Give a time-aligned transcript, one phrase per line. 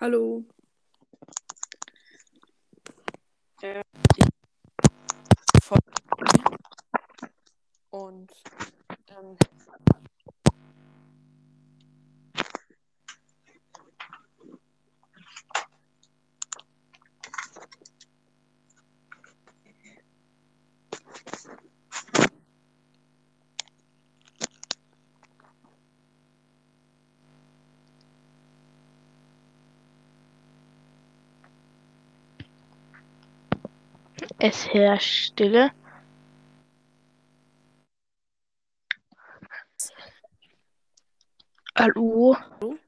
[0.00, 0.44] Hallo.
[3.62, 3.82] Äh,
[7.90, 8.32] und
[9.08, 9.36] ähm,
[34.50, 35.72] Es herrscht Stille.
[41.76, 42.34] Hallo?
[42.62, 42.78] Hört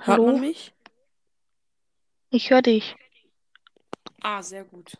[0.00, 0.26] Hallo?
[0.26, 0.74] man mich?
[2.28, 2.96] Ich höre dich.
[4.20, 4.92] Ah, sehr gut.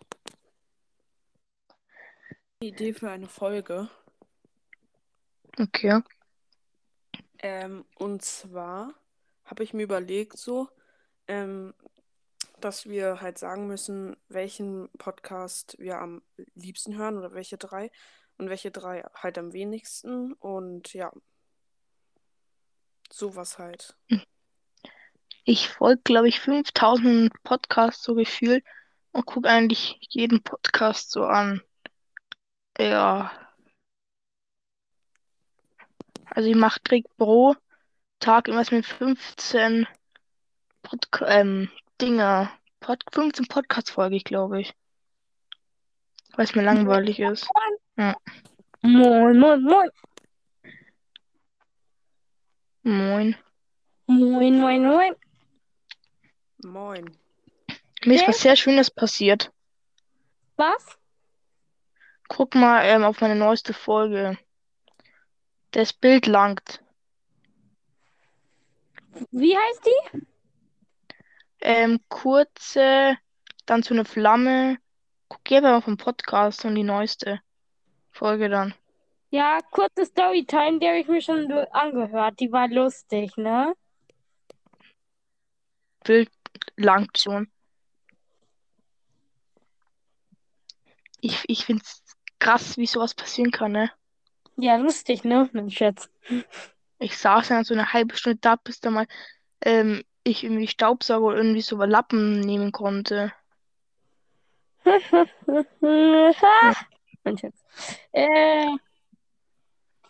[2.61, 3.91] Idee für eine Folge.
[5.59, 6.01] Okay.
[7.41, 8.95] Ähm, und zwar
[9.45, 10.71] habe ich mir überlegt, so,
[11.27, 11.75] ähm,
[12.61, 16.23] dass wir halt sagen müssen, welchen Podcast wir am
[16.55, 17.91] liebsten hören oder welche drei
[18.37, 21.13] und welche drei halt am wenigsten und ja,
[23.11, 23.97] sowas halt.
[25.45, 28.65] Ich folge, glaube ich, 5000 Podcasts so gefühlt
[29.13, 31.63] und gucke eigentlich jeden Podcast so an.
[32.79, 33.33] Ja.
[36.27, 37.57] Also ich mache direkt pro
[38.21, 39.87] Tag irgendwas mit 15
[40.83, 42.51] Podca ähm, Dinger.
[42.81, 44.75] Pod 15 Podcast-Folge, ich glaube ich.
[46.35, 47.49] Weil es mir langweilig ist.
[47.97, 48.17] Ja.
[48.83, 49.91] Moin, moin, moin.
[52.83, 53.37] Moin.
[54.07, 55.17] Moin, moin, moin.
[56.63, 57.19] Moin.
[58.05, 59.53] Mir ist was sehr Schönes passiert.
[60.57, 60.99] Was?
[62.29, 64.39] Guck mal ähm, auf meine neueste Folge.
[65.73, 66.83] Das Bild langt.
[69.31, 70.28] Wie heißt die?
[71.69, 73.19] Ähm, kurze,
[73.67, 74.79] dann so eine Flamme.
[75.29, 77.43] Guck einfach auf den Podcast und die neueste
[78.11, 78.73] Folge dann.
[79.29, 82.41] Ja, kurze Storytime, die habe ich mir schon angehört.
[82.41, 83.75] Die war lustig, ne?
[86.05, 86.31] Bild
[86.79, 87.53] langt schon.
[91.21, 92.03] Ich, ich find's
[92.39, 93.91] krass, wie sowas passieren kann, ne?
[94.57, 95.51] Ja, lustig, ne?
[95.53, 96.09] Mein Schatz.
[96.99, 99.07] Ich saß dann so eine halbe Stunde da, bis da mal
[99.61, 103.33] ähm, ich irgendwie Staubsauger oder irgendwie so Lappen nehmen konnte.
[107.25, 107.65] mein Schatz.
[108.13, 108.77] Äh.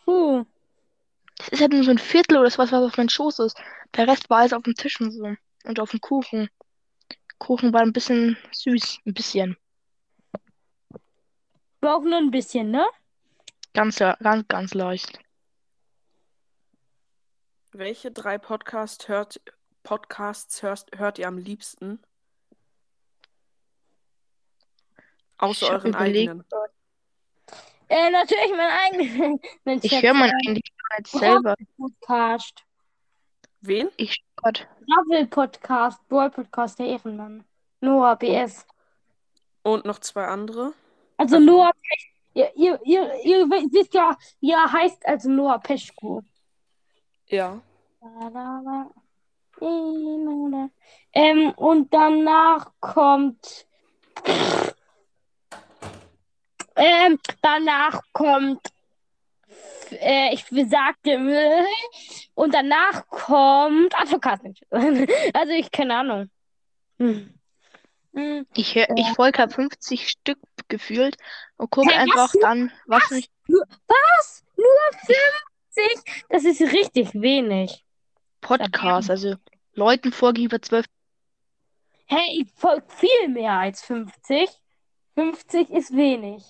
[0.05, 0.45] Puh.
[1.37, 3.57] Das ist halt nur so ein Viertel oder sowas, was auf meinem Schoß ist.
[3.95, 5.35] Der Rest war alles auf dem Tisch und so.
[5.65, 6.49] Und auf dem Kuchen.
[7.39, 9.01] Kuchen war ein bisschen süß.
[9.07, 9.57] Ein bisschen.
[11.81, 12.85] War auch nur ein bisschen, ne?
[13.75, 15.21] Ganz, ganz, ganz leicht.
[17.73, 19.41] Welche drei Podcast hört,
[19.89, 21.99] Podcasts hörst, hört ihr am liebsten?
[25.39, 26.45] Außer euren eigenen.
[27.89, 29.39] Äh, natürlich mein eigener.
[29.65, 30.75] Mein Ich höre meinen nicht
[31.07, 31.55] selber.
[31.79, 32.67] Podcast.
[33.63, 33.89] Wen?
[33.97, 34.69] Ich Gott.
[34.87, 36.07] Gravel Podcast.
[36.09, 37.45] Brawl Podcast, der Ehrenmann.
[37.81, 38.67] Noah BS.
[39.63, 40.75] Und noch zwei andere?
[41.17, 42.13] Also Also- Noah Pesch.
[42.35, 46.23] Ihr, ihr, ihr, ihr wisst ja, wie er heißt, also Noah Peschko.
[47.29, 47.63] Ja.
[49.61, 53.67] Ähm, und danach kommt.
[56.77, 58.61] Ähm, danach kommt.
[59.91, 61.65] Äh, ich sagte.
[62.35, 63.99] Und danach kommt.
[63.99, 64.41] Advokat.
[65.35, 66.31] Also ich, keine Ahnung.
[66.99, 67.35] Hm.
[68.15, 68.47] Hm.
[68.55, 70.39] Ich, hör, ich folge halt 50 Stück
[70.69, 71.17] gefühlt
[71.57, 71.97] und gucke was?
[71.97, 73.31] einfach dann, was mich.
[73.47, 74.45] Was?
[74.57, 74.67] Nur
[75.77, 76.25] 50?
[76.29, 77.85] Das ist richtig wenig.
[78.41, 79.37] Podcast, also
[79.79, 80.87] Leuten folge ich über 12.
[82.07, 84.51] Hey, ich folge viel mehr als 50.
[85.15, 86.43] 50 ist wenig.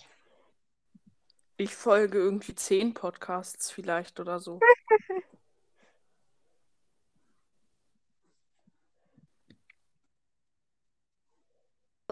[1.59, 4.59] Ich folge irgendwie zehn Podcasts vielleicht oder so.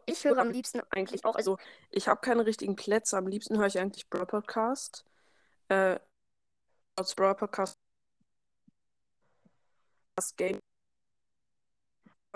[0.08, 1.58] Ich höre am liebsten eigentlich auch, also
[1.90, 5.04] ich habe keine richtigen Plätze, am liebsten höre ich eigentlich Brawl Podcast.
[5.68, 5.98] Äh,
[6.94, 7.76] als Brawl Podcast
[10.14, 10.60] das Game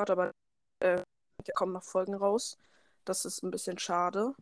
[0.08, 0.32] aber
[0.78, 1.02] äh,
[1.44, 2.56] da kommen noch Folgen raus.
[3.04, 4.34] Das ist ein bisschen schade.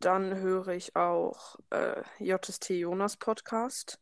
[0.00, 4.00] Dann höre ich auch äh, JST Jonas Podcast,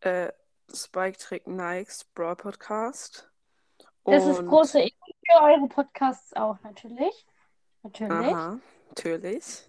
[0.00, 0.32] äh,
[0.72, 3.28] Spike Trick Nikes Brawl Podcast.
[4.04, 4.90] Das ist große Ehre
[5.30, 7.26] für eure Podcasts auch, natürlich.
[7.82, 8.12] Natürlich.
[8.12, 9.68] Aha, natürlich.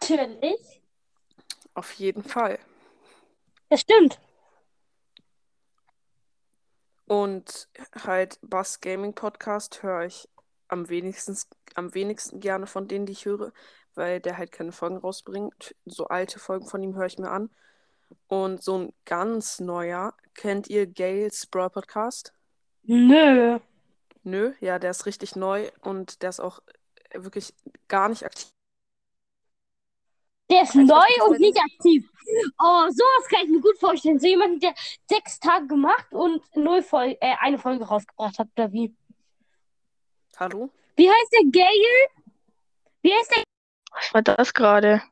[0.00, 0.82] Natürlich.
[1.74, 2.58] Auf jeden Fall.
[3.68, 4.20] Das stimmt.
[7.06, 7.68] Und
[8.04, 10.28] halt Bass Gaming Podcast höre ich
[10.68, 11.36] am wenigsten,
[11.74, 13.52] am wenigsten gerne von denen, die ich höre,
[13.94, 15.74] weil der halt keine Folgen rausbringt.
[15.84, 17.50] So alte Folgen von ihm höre ich mir an.
[18.28, 22.32] Und so ein ganz neuer, kennt ihr Gails Brawl Podcast?
[22.82, 23.58] Nö.
[24.22, 26.60] Nö, ja, der ist richtig neu und der ist auch
[27.14, 27.54] wirklich
[27.88, 28.55] gar nicht aktiv.
[30.50, 32.08] Der ist was neu und nicht aktiv.
[32.58, 34.18] Oh, sowas kann ich mir gut vorstellen.
[34.18, 34.74] So jemand, der
[35.08, 38.94] sechs Tage gemacht und null Fol äh, eine Folge rausgebracht hat, oder wie?
[40.36, 40.70] Hallo?
[40.96, 42.08] Wie heißt der Gail?
[43.02, 43.42] Wie heißt der?
[43.92, 45.02] Was war das gerade?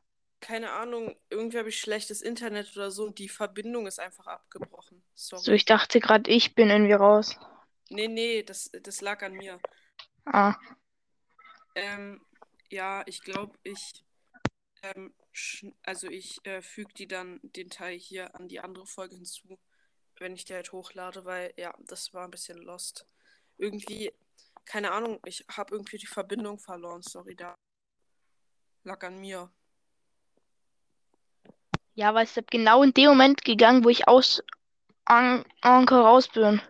[0.41, 5.03] Keine Ahnung, irgendwie habe ich schlechtes Internet oder so und die Verbindung ist einfach abgebrochen.
[5.15, 5.41] Sorry.
[5.43, 7.39] So, ich dachte gerade, ich bin irgendwie raus.
[7.89, 9.59] Nee, nee, das, das lag an mir.
[10.25, 10.55] Ah,
[11.75, 12.21] Ähm,
[12.69, 14.04] ja, ich glaube, ich,
[14.93, 15.13] ähm,
[15.83, 19.59] also ich äh, füge die dann den Teil hier an die andere Folge hinzu,
[20.19, 23.05] wenn ich die halt hochlade, weil ja, das war ein bisschen lost.
[23.57, 24.13] Irgendwie,
[24.65, 27.57] keine Ahnung, ich habe irgendwie die Verbindung verloren, sorry, da
[28.83, 29.51] lag an mir.
[31.95, 34.43] ja, weil es genau in dem Moment gegangen, wo ich aus
[35.05, 36.61] An Anker raus bin.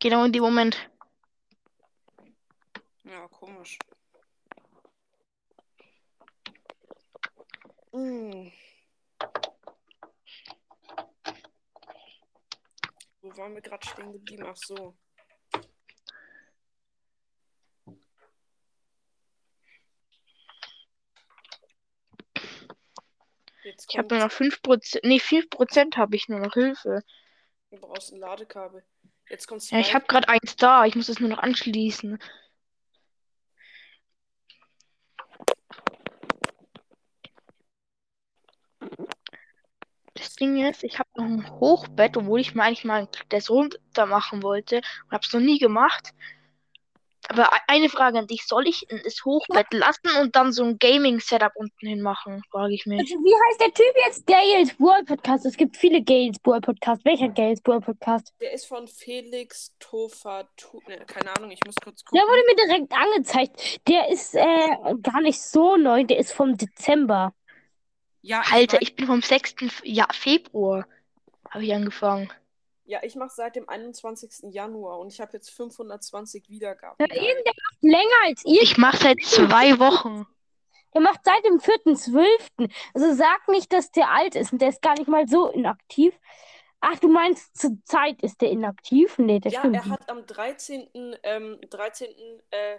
[0.00, 0.90] Genau in dem Moment.
[3.04, 3.78] Ja, komisch.
[7.92, 8.52] Mm.
[13.22, 14.44] Wo waren wir gerade stehen geblieben?
[14.46, 14.96] Ach so.
[23.62, 27.02] Jetzt Ich habe nur noch 5%, nee, 5% habe ich nur noch Hilfe.
[27.70, 28.84] du brauchst ein Ladekabel.
[29.28, 32.18] Jetzt kommt Ja, ich habe gerade eins da, ich muss es nur noch anschließen.
[40.40, 44.42] Ding ist, ich habe noch ein Hochbett, obwohl ich mir eigentlich mal das runter machen
[44.42, 46.10] wollte und habe es noch nie gemacht.
[47.28, 50.78] Aber e- eine Frage an dich, soll ich das Hochbett lassen und dann so ein
[50.78, 52.98] Gaming-Setup unten hin machen, frage ich mich.
[53.00, 54.26] Also, wie heißt der Typ jetzt?
[54.26, 55.44] Gails Brawl Podcast.
[55.46, 57.04] Es gibt viele Gails Brawl Podcast.
[57.04, 58.32] Welcher Gails Brawl Podcast?
[58.40, 60.80] Der ist von Felix Tofatu.
[60.88, 62.34] Ne, keine Ahnung, ich muss kurz Der gucken.
[62.34, 63.86] wurde mir direkt angezeigt.
[63.88, 66.02] Der ist äh, gar nicht so neu.
[66.04, 67.34] Der ist vom Dezember.
[68.22, 69.54] Ja, ich Alter, weiß, ich bin vom 6.
[69.62, 70.86] F- ja, Februar
[71.48, 72.30] habe ich angefangen.
[72.84, 74.52] ja, ich mache seit dem 21.
[74.52, 76.96] Januar und ich habe jetzt 520 Wiedergaben.
[76.98, 78.62] Ja, eben, der macht länger als ihr.
[78.62, 80.26] Ich mache seit zwei Wochen.
[80.92, 82.70] Der macht seit dem 4.12.
[82.94, 84.52] Also sag nicht, dass der alt ist.
[84.52, 86.12] Und der ist gar nicht mal so inaktiv.
[86.80, 89.16] Ach, du meinst, zur Zeit ist der inaktiv?
[89.18, 90.88] Nee, das Ja, stimmt er hat am 13.
[91.22, 92.08] Ähm, 13.
[92.50, 92.78] Äh,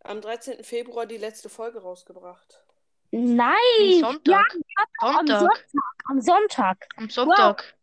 [0.00, 0.64] am 13.
[0.64, 2.64] Februar die letzte Folge rausgebracht.
[3.10, 3.56] Nein!
[3.80, 4.44] Ja, Sonntag.
[5.00, 5.66] am Sonntag.
[6.08, 6.88] Am Sonntag.
[6.96, 7.74] Am Sonntag.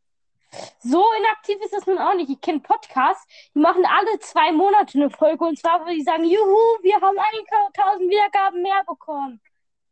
[0.79, 2.29] So inaktiv ist das nun auch nicht.
[2.29, 5.43] Ich kenne Podcasts, die machen alle zwei Monate eine Folge.
[5.43, 9.41] Und zwar, wo die sagen, juhu, wir haben 1000 Wiedergaben mehr bekommen.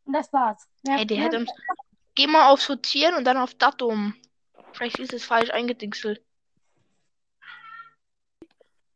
[0.06, 0.66] Und das war's.
[0.86, 1.50] Mehr, Ey, der hat uns.
[2.14, 4.14] Geh mal auf Sortieren und dann auf Datum.
[4.72, 6.22] Vielleicht ist es falsch eingedingselt.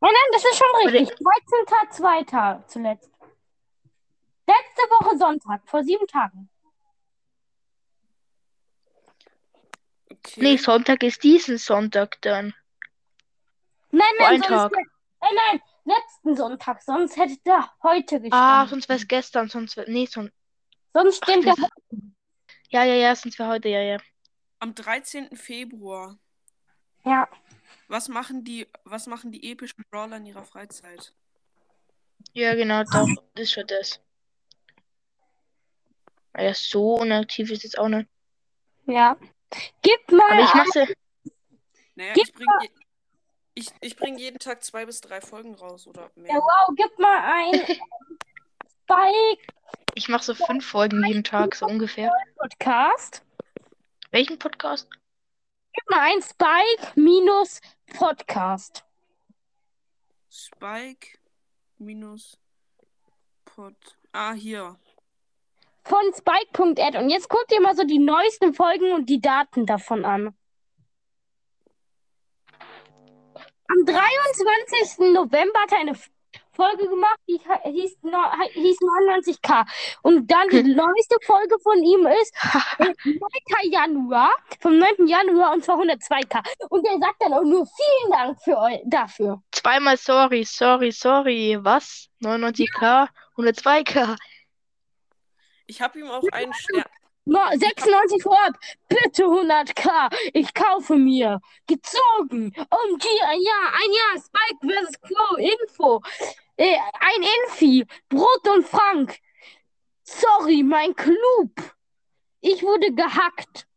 [0.01, 1.17] Nein, nein, das ist schon richtig.
[1.17, 2.65] 13.2.
[2.67, 3.11] zuletzt.
[5.19, 6.49] Sonntag, vor sieben Tagen.
[10.11, 10.41] Okay.
[10.41, 12.53] Nee, Sonntag ist diesen Sonntag dann.
[13.91, 14.71] Nein, nein, ein sonst, Tag.
[15.21, 16.81] nein, nein, letzten Sonntag.
[16.81, 18.69] Sonst hätte der heute Ah, gestanden.
[18.69, 20.31] sonst wäre es gestern, sonst wär, Nee, son
[20.93, 21.55] Sonst Ach, stimmt der.
[21.55, 21.69] das-
[22.69, 23.97] Ja, ja, ja, sonst wäre heute, ja, ja.
[24.59, 25.35] Am 13.
[25.37, 26.17] Februar.
[27.03, 27.27] Ja.
[27.87, 31.13] Was machen die, was machen die epischen Brawler in ihrer Freizeit?
[32.33, 33.07] Ja, genau, doch.
[33.33, 33.99] Das ist schon das.
[36.39, 38.07] Ja, so unaktiv ist es auch nicht.
[38.85, 39.17] Ja.
[39.81, 40.31] Gib mal.
[40.31, 40.93] Aber ich mache
[41.95, 42.69] Naja, Gib ich bringe
[43.55, 46.31] ich, ich bring jeden Tag zwei bis drei Folgen raus oder mehr.
[46.31, 47.55] Ja, wow, gib mal ein
[48.83, 49.53] Spike
[49.95, 52.11] ich mach so fünf Folgen jeden Tag, so ungefähr.
[52.37, 53.23] Podcast.
[54.11, 54.89] Welchen Podcast?
[55.73, 57.59] Gib mal ein Spike minus
[57.97, 58.85] Podcast.
[60.29, 61.17] Spike
[61.77, 62.37] minus
[63.45, 63.75] Pod.
[64.11, 64.77] Ah, hier.
[65.89, 66.97] Von Spike.ad.
[66.99, 70.35] Und jetzt guck dir mal so die neuesten Folgen und die Daten davon an.
[73.67, 75.13] Am 23.
[75.13, 75.95] November hat er eine
[76.55, 77.39] Folge gemacht, die
[77.71, 79.65] hieß, no- hieß 99k.
[80.03, 82.35] Und dann die neueste Folge von ihm ist
[82.79, 83.71] äh, 9.
[83.71, 85.07] Januar, vom 9.
[85.07, 86.43] Januar und zwar 102k.
[86.69, 89.41] Und er sagt dann auch nur vielen Dank für eu dafür.
[89.51, 91.57] Zweimal sorry, sorry, sorry.
[91.61, 92.09] Was?
[92.21, 93.07] 99k?
[93.37, 94.17] 102k?
[95.69, 96.83] Ich habe ihm auch einen Stern.
[97.25, 98.57] Ma- 96 vorab,
[98.87, 101.39] bitte 100k, ich kaufe mir.
[101.67, 102.51] Gezogen.
[102.57, 105.01] OMG, ein Jahr, ein Jahr, Spike vs.
[105.01, 106.01] Crow, Info.
[106.57, 109.19] Äh, ein Infi, Brot und Frank.
[110.03, 111.51] Sorry, mein Club.
[112.41, 113.67] Ich wurde gehackt.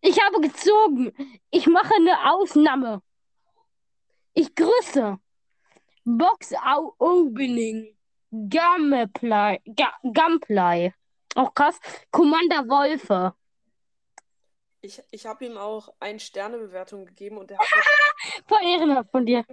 [0.00, 1.12] Ich habe gezogen.
[1.50, 3.02] Ich mache eine Ausnahme.
[4.32, 5.18] Ich grüße.
[6.06, 6.54] Box
[6.98, 7.94] Opening.
[8.30, 9.60] Gameplay.
[9.76, 10.94] Ga Gunplay.
[11.38, 11.78] Auch krass.
[12.10, 13.32] Commander Wolfe.
[14.80, 17.66] Ich, ich habe ihm auch ein Sterne-Bewertung gegeben und er hat
[18.48, 19.44] Voll ehrenhaft von dir.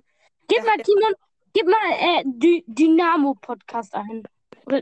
[0.47, 0.83] Gib Ja, mal, ja.
[0.83, 1.13] Timon,
[1.53, 4.23] gib mal äh, Dy Dynamo-Podcast ein.
[4.65, 4.81] Oder,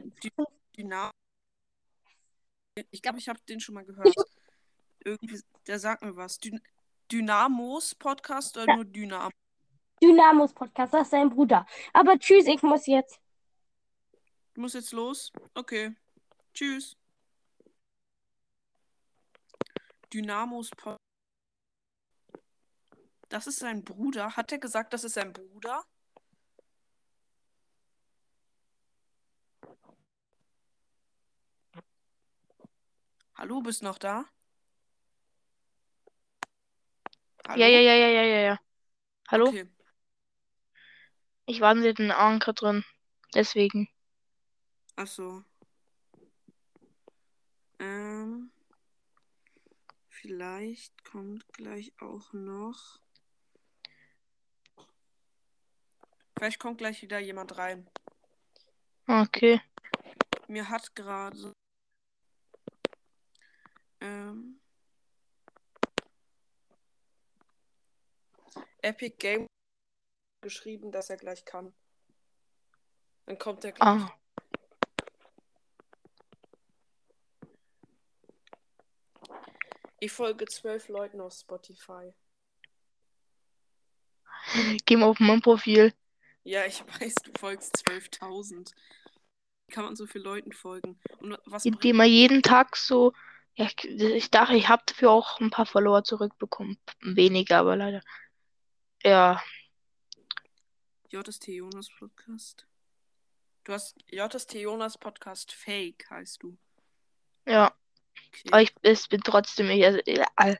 [0.77, 1.11] Dynamo.
[2.91, 4.15] Ich glaube, ich habe den schon mal gehört.
[5.03, 6.37] Irgendwie, der sagt mir was.
[6.37, 6.61] Dyn
[7.11, 8.75] Dynamos Podcast oder Ja.
[8.77, 9.29] nur Dynamo?
[10.01, 11.65] Dynamos Podcast, das ist sein Bruder.
[11.91, 13.19] Aber tschüss, ich muss jetzt.
[14.53, 15.31] Du musst jetzt los?
[15.53, 15.93] Okay.
[16.53, 16.95] Tschüss.
[20.13, 20.99] Dynamos Podcast.
[23.29, 24.35] Das ist sein Bruder.
[24.35, 25.83] Hat er gesagt, das ist sein Bruder?
[33.33, 34.25] Hallo, bist noch da?
[37.47, 37.59] Hallo?
[37.59, 38.59] Ja, ja, ja, ja, ja, ja, ja.
[39.27, 39.47] Hallo?
[39.47, 39.67] Okay.
[41.47, 42.85] Ich war mit den Anker drin.
[43.33, 43.89] Deswegen.
[44.95, 45.43] Ach so.
[47.83, 48.49] Ähm,
[50.07, 53.01] vielleicht kommt gleich auch noch.
[56.37, 57.89] Vielleicht kommt gleich wieder jemand rein.
[59.05, 59.59] Okay.
[60.47, 61.51] Mir hat gerade
[63.99, 64.61] ähm,
[68.81, 69.45] Epic Game
[70.39, 71.73] geschrieben, dass er gleich kann.
[73.25, 73.87] Dann kommt er gleich.
[73.87, 74.22] Ah.
[80.03, 82.13] Ich folge zwölf Leuten auf Spotify.
[84.85, 85.93] Geh mal auf mein Profil.
[86.43, 88.73] Ja, ich weiß, du folgst 12.000.
[89.65, 90.99] Wie kann man so vielen Leuten folgen?
[91.19, 93.13] Und was Indem man jeden Tag so.
[93.55, 96.77] Ja, ich, ich dachte, ich habe dafür auch ein paar Follower zurückbekommen.
[96.99, 98.01] Weniger, aber leider.
[99.03, 99.41] Ja.
[101.11, 102.67] JST Jonas Podcast?
[103.63, 106.57] Du hast JST Jonas Podcast Fake, heißt du.
[107.45, 107.73] Ja.
[108.33, 108.49] Okay.
[108.51, 109.85] Aber ich es bin trotzdem ich.
[109.85, 110.59] Also, ja, all-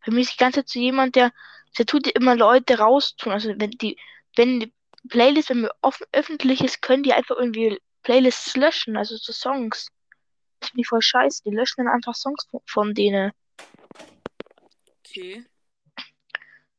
[0.00, 1.32] Für mich ist die ganze Zeit so jemand, der,
[1.78, 3.32] der tut immer Leute raustun.
[3.32, 3.96] Also wenn die,
[4.36, 4.72] wenn die
[5.08, 9.88] Playlist, wenn wir offen, öffentlich ist, können die einfach irgendwie Playlists löschen, also so Songs.
[10.60, 11.42] Das finde ich voll scheiße.
[11.44, 13.32] Die löschen dann einfach Songs von, von denen.
[14.98, 15.44] okay.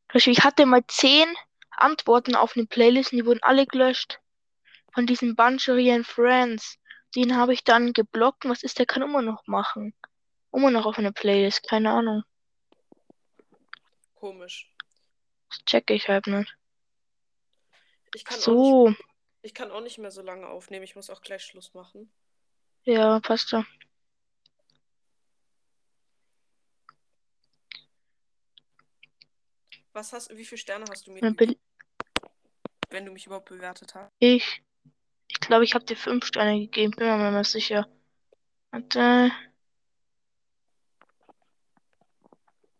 [0.09, 1.27] Beispiel, ich hatte mal zehn
[1.71, 4.19] Antworten auf eine Playlist und die wurden alle gelöscht.
[4.93, 6.77] Von diesen Bunchery and Friends.
[7.15, 8.45] Den habe ich dann geblockt.
[8.45, 9.93] Und Was ist, der kann immer noch machen.
[10.51, 12.23] Immer noch auf eine Playlist, keine Ahnung.
[14.15, 14.73] Komisch.
[15.49, 16.57] Das checke ich halt nicht.
[18.13, 18.95] Ich kann, auch nicht, So,
[19.41, 20.83] ich kann auch nicht mehr so lange aufnehmen.
[20.83, 22.11] Ich muss auch gleich Schluss machen.
[22.83, 23.65] ja, passt ja.
[29.93, 31.21] Was hast, wie viele Sterne hast du mir
[32.89, 34.11] wenn du mich überhaupt bewertet hast?
[34.19, 34.61] ich.
[35.45, 36.91] Ich glaube, ich habe dir fünf Sterne gegeben.
[36.97, 37.87] Bin mir mal sicher.
[38.71, 39.31] Warte.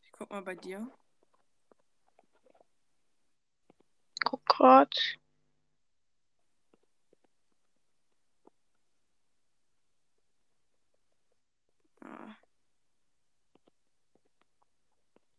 [0.02, 0.92] Ich guck mal bei dir.
[4.24, 4.96] Guck grad.
[12.02, 12.36] Ah.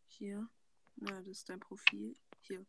[0.07, 0.49] Hier.
[0.95, 2.15] Na, das ist dein Profil.
[2.43, 2.65] Hier.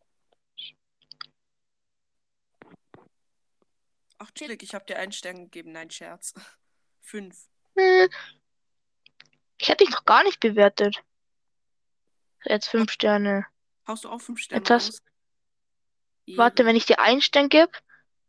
[4.19, 5.71] Ach, chillig, ich habe dir einen Stern gegeben.
[5.71, 6.33] Nein, Scherz.
[7.01, 7.47] Fünf.
[7.77, 8.09] Hm.
[9.59, 11.03] Ich hätte dich noch gar nicht bewertet.
[12.43, 13.45] Jetzt fünf Sterne.
[13.87, 15.03] Haust du auch fünf Sterne Jetzt hast-?
[16.35, 17.71] Warte, wenn ich dir einen Stern gebe,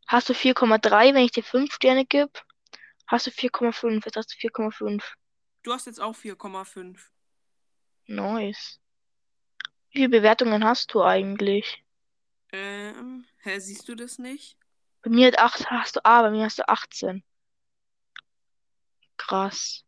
[0.06, 1.14] hast du 4,3.
[1.14, 2.32] Wenn ich dir fünf Sterne gebe,
[3.06, 4.04] hast du 4,5.
[4.04, 5.02] Jetzt hast du 4,5.
[5.62, 6.98] Du hast jetzt auch 4,5.
[8.06, 8.80] Nice.
[9.90, 11.84] Wie viele Bewertungen hast du eigentlich?
[12.52, 14.56] Ähm, hä, siehst du das nicht?
[15.02, 17.22] Bei mir hat acht, hast du A, bei mir hast du 18.
[19.16, 19.84] Krass.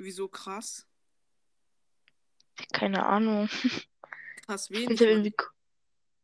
[0.00, 0.86] Wieso krass?
[2.72, 3.48] Keine Ahnung.
[4.46, 5.36] Krass Ich wenig.
[5.36, 5.48] ko-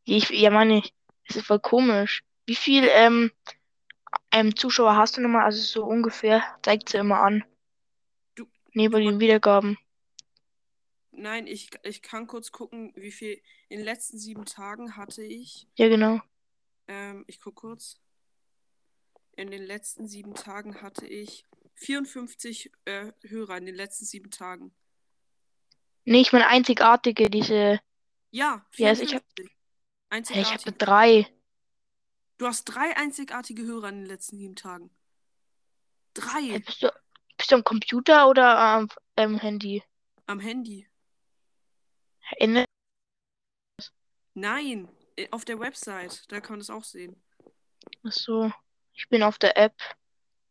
[0.05, 0.81] Ich, ja, meine,
[1.27, 2.23] es ist voll komisch.
[2.45, 3.31] Wie viel ähm,
[4.31, 5.43] ähm, Zuschauer hast du nochmal?
[5.45, 7.43] Also so ungefähr, zeigt sie immer an.
[8.35, 9.77] Du- Neben den Wiedergaben.
[11.17, 15.67] Nein, ich, ich kann kurz gucken, wie viel in den letzten sieben Tagen hatte ich.
[15.75, 16.19] Ja, genau.
[16.87, 17.99] Ähm, ich guck kurz.
[19.37, 21.45] in den letzten sieben Tagen hatte ich
[21.75, 24.73] 54 äh, Hörer in den letzten sieben Tagen.
[26.05, 27.79] Nee, ich meine einzigartige, diese.
[28.31, 29.51] Ja, Ja, also ich 54.
[30.11, 31.27] hab- ich habe drei.
[32.37, 34.89] Du hast drei einzigartige Hörer in den letzten sieben Tagen.
[36.13, 36.91] Drei Hey, bist du,
[37.37, 39.83] bist du am Computer oder am ähm, Handy?
[40.27, 40.87] am Handy.
[42.37, 42.65] In,
[44.33, 44.89] Nein,
[45.31, 46.29] auf der Website.
[46.31, 47.21] Da kann man es auch sehen.
[48.03, 48.51] Achso,
[48.93, 49.75] ich bin auf der App.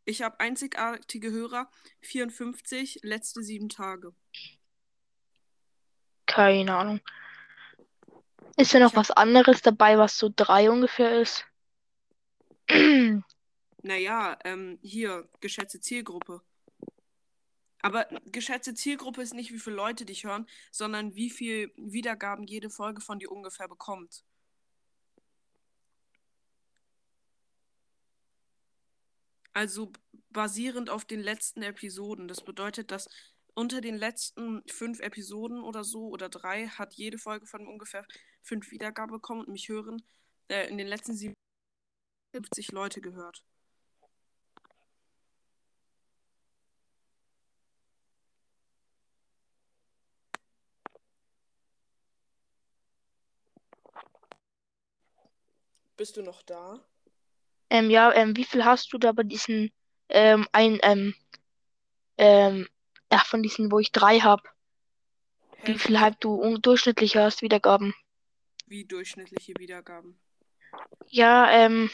[0.07, 4.15] Ich habe einzigartige Hörer, 54, letzte sieben Tage.
[6.27, 7.01] Keine Ahnung.
[8.57, 11.45] Ist ja noch hab- was anderes dabei, was so drei ungefähr ist?
[13.87, 16.41] Naja, ähm, hier, geschätzte Zielgruppe.
[17.85, 22.71] Aber geschätzte Zielgruppe ist nicht, wie viele Leute dich hören, sondern wie viel Wiedergaben jede
[22.71, 24.25] Folge von dir ungefähr bekommt.
[29.53, 29.93] Also
[30.31, 32.27] basierend auf den letzten Episoden.
[32.27, 33.07] Das bedeutet, dass
[33.55, 38.07] unter den letzten fünf Episoden oder so oder drei hat jede Folge von ungefähr
[38.41, 40.03] fünf Wiedergaben bekommen und mich hören
[40.49, 41.35] äh, in den letzten sieben
[42.33, 43.45] 50 Leute gehört.
[55.97, 56.81] Bist du noch da?
[57.71, 59.73] Ähm, ja, ähm, wie viel hast du da bei diesen,
[60.09, 61.15] ähm, ein, ähm,
[62.19, 62.69] ähm,
[63.11, 64.43] ach, von diesen, wo ich drei hab?
[65.65, 67.95] Wie viel halt du durchschnittlich hast, Wiedergaben?
[68.67, 70.19] Wie durchschnittliche Wiedergaben?
[71.09, 71.91] Ja, ähm,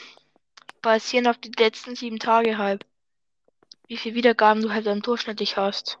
[0.81, 2.85] basierend auf die letzten sieben Tage halt.
[3.87, 5.99] Wie viel Wiedergaben du halt dann durchschnittlich hast.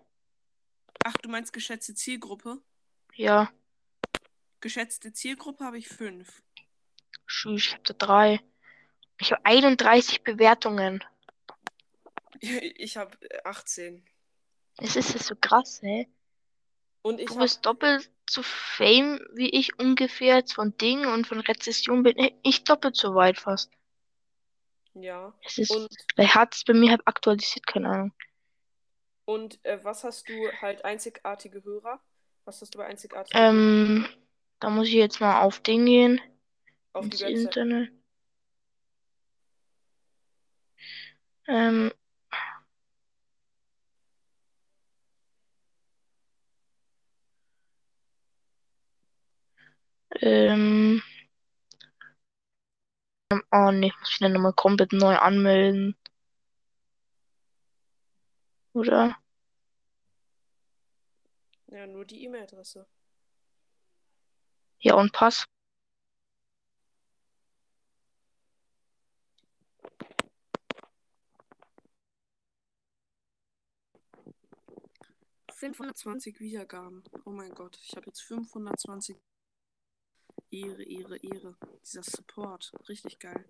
[1.03, 2.61] Ach, du meinst geschätzte Zielgruppe?
[3.15, 3.51] Ja,
[4.61, 6.43] Geschätzte Zielgruppe habe ich fünf.
[7.55, 8.41] Ich hab da drei.
[9.19, 11.03] Ich habe 31 Bewertungen.
[12.77, 14.03] Ich habe 18.
[14.81, 16.09] Es ist so krass, hä?
[17.03, 21.25] Und ich Du habe bist doppelt so fame wie ich ungefähr jetzt von Dingen und
[21.25, 23.71] von Rezession bin ich doppelt so weit fast.
[24.93, 25.33] ja.
[25.45, 28.13] Es ist, Und hat es bei mir halt aktualisiert, keine Ahnung.
[29.25, 31.99] und äh, was hast du halt einzigartige Hörer?
[32.45, 34.07] Was hast du bei einzigartigen Hörer Ähm,
[34.59, 36.21] da muss ich jetzt mal auf Ding gehen,
[36.93, 37.29] auf die Website?
[37.29, 37.91] Internet.
[41.47, 41.91] Ähm,
[50.21, 51.01] ähm,
[53.51, 55.95] oh nee, ich muss wieder nochmal komplett neu anmelden.
[58.73, 59.17] Oder?
[61.67, 62.85] Ja, nur die E-Mail-Adresse.
[64.79, 65.45] Ja, und Pass.
[75.65, 77.03] 520 Wiedergaben.
[77.23, 79.15] Oh mein Gott, ich habe jetzt 520.
[80.49, 81.55] Ehre, Ehre, Ehre.
[81.85, 83.47] Dieser Support, richtig geil.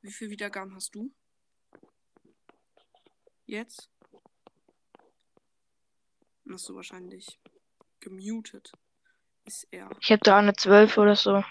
[0.00, 1.12] Wie viele Wiedergaben hast du?
[3.46, 3.90] Jetzt?
[6.48, 7.40] Hast du wahrscheinlich
[7.98, 8.70] gemutet.
[9.44, 9.90] Ist er.
[10.00, 11.42] Ich habe 312 oder so.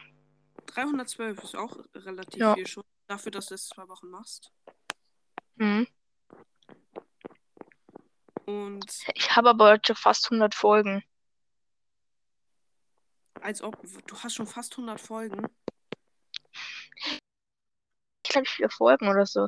[0.67, 2.55] 312 ist auch relativ Ja.
[2.55, 2.85] viel schon.
[3.07, 4.53] Dafür, dass du es zwei Wochen machst.
[5.55, 5.87] Mhm.
[8.49, 11.03] Und Ich habe aber heute schon fast 100 Folgen.
[13.41, 15.47] als ob du hast schon fast 100 Folgen.
[18.25, 19.47] Ich glaube, vier Folgen oder so.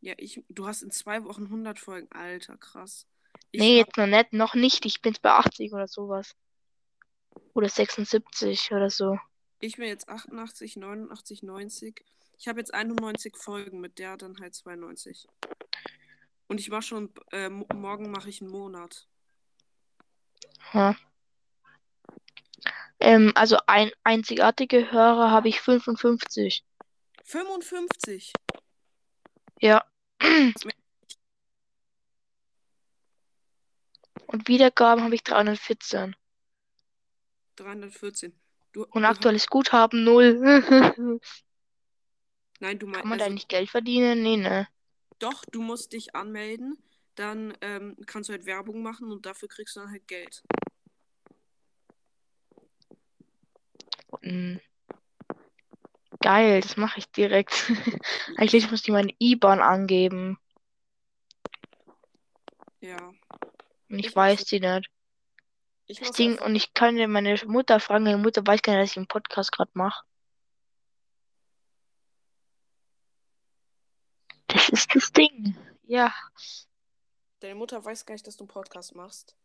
[0.00, 2.10] Ja, ich, du hast in zwei Wochen 100 Folgen.
[2.10, 3.06] Alter, krass.
[3.52, 4.84] Ich Nee, hab, jetzt noch nicht, noch nicht.
[4.86, 6.34] Ich bin jetzt bei 80 oder sowas.
[7.54, 9.18] Oder 76 oder so.
[9.60, 12.04] ich bin jetzt 88, 89, 90.
[12.38, 15.26] Ich habe jetzt 91 Folgen, mit der dann halt 92.
[16.46, 19.08] Und ich mache schon, äh, mo- morgen mache ich einen Monat.
[20.72, 20.96] Ja.
[23.00, 26.64] Ähm, also ein einzigartige Hörer habe ich 55.
[27.24, 28.32] 55.
[29.60, 29.84] Ja.
[34.26, 36.16] Und Wiedergaben habe ich 314.
[37.56, 38.32] 314.
[38.72, 40.40] Du, Und aktuelles Guthaben 0.
[42.60, 44.22] nein, du Kann meinst, man da also, nicht Geld verdienen?
[44.22, 44.66] Nee, ne.
[45.18, 46.78] Doch, du musst dich anmelden.
[47.14, 50.42] Dann ähm, kannst du halt Werbung machen und dafür kriegst du dann halt Geld.
[54.22, 54.60] Hm.
[56.20, 57.52] Geil, das mache ich direkt.
[58.38, 60.38] Eigentlich muss ich meine IBAN angeben.
[62.80, 63.12] Ja.
[63.88, 64.90] Und ich Ich weiß die nicht.
[65.86, 68.04] Ich Ding, und ich kann meine Mutter fragen.
[68.04, 70.04] Meine Mutter weiß gar nicht, dass ich einen Podcast gerade mache.
[74.74, 75.56] Ist das Ding.
[75.84, 76.12] Ja.
[77.40, 79.36] Deine Mutter weiß gar nicht, dass du einen Podcast machst.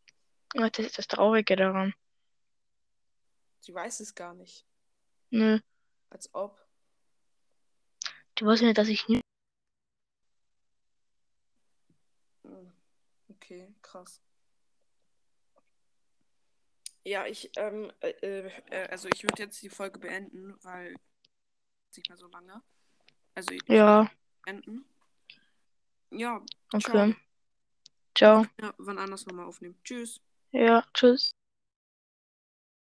[0.53, 1.93] Das ist das Traurige daran.
[3.61, 4.65] Sie weiß es gar nicht.
[5.29, 5.59] Nö.
[6.09, 6.59] Als ob.
[8.37, 9.21] Die weiß nicht, dass ich nie.
[12.43, 12.73] Hm,
[13.29, 14.21] Okay, krass.
[17.03, 20.95] Ja, ich, ähm, äh, äh, also ich würde jetzt die Folge beenden, weil
[21.95, 22.61] nicht mehr so lange.
[23.35, 24.09] Also ich Ja,
[24.43, 24.85] beenden.
[26.11, 26.41] Ja,
[26.73, 26.79] okay.
[26.81, 27.15] ciao.
[28.15, 28.45] Ciao.
[28.61, 29.79] Ja, wann anders nochmal aufnehmen.
[29.83, 30.19] Tschüss.
[30.51, 31.35] Ja, tschüss.